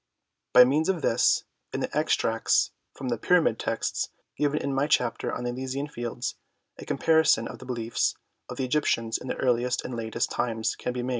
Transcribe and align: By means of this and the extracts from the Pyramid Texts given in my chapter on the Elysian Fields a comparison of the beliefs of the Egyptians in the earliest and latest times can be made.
By 0.53 0.63
means 0.65 0.89
of 0.89 1.03
this 1.03 1.43
and 1.71 1.83
the 1.83 1.95
extracts 1.95 2.71
from 2.95 3.09
the 3.09 3.19
Pyramid 3.19 3.59
Texts 3.59 4.09
given 4.35 4.59
in 4.59 4.73
my 4.73 4.87
chapter 4.87 5.31
on 5.31 5.43
the 5.43 5.51
Elysian 5.51 5.87
Fields 5.87 6.37
a 6.79 6.85
comparison 6.85 7.47
of 7.47 7.59
the 7.59 7.65
beliefs 7.65 8.15
of 8.49 8.57
the 8.57 8.65
Egyptians 8.65 9.19
in 9.19 9.27
the 9.27 9.35
earliest 9.35 9.85
and 9.85 9.95
latest 9.95 10.31
times 10.31 10.75
can 10.75 10.91
be 10.93 11.03
made. 11.03 11.09